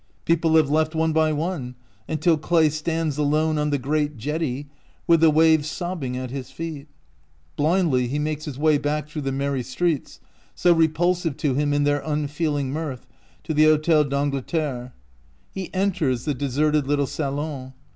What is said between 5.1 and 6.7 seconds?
the waves sobbing at his